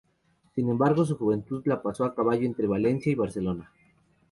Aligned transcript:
Sin 0.55 0.67
embargo, 0.67 1.05
su 1.05 1.15
juventud 1.15 1.61
la 1.67 1.79
pasó 1.83 2.05
a 2.05 2.15
caballo 2.15 2.47
entre 2.47 2.65
Valencia 2.65 3.11
y 3.11 3.15
Barcelona. 3.15 3.71